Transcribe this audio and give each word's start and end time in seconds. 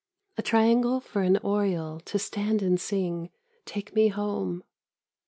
A 0.35 0.41
triangle 0.41 0.99
for 0.99 1.21
an 1.21 1.37
oriole 1.43 1.99
to 2.05 2.17
stand 2.17 2.63
and 2.63 2.81
sing," 2.81 3.29
Take 3.65 3.93
me 3.93 4.07
home." 4.07 4.63